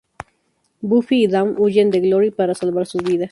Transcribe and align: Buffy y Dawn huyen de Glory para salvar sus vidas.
Buffy 0.81 1.25
y 1.25 1.27
Dawn 1.27 1.53
huyen 1.59 1.91
de 1.91 1.99
Glory 1.99 2.31
para 2.31 2.55
salvar 2.55 2.87
sus 2.87 3.03
vidas. 3.03 3.19